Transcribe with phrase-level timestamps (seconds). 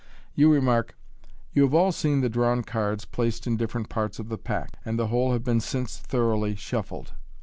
[0.33, 0.97] You remark,"
[1.53, 4.97] You have all seen the drawn cards placed in different parts of the pack, *nd
[4.97, 7.13] the whole have been since thoroughly shuffled.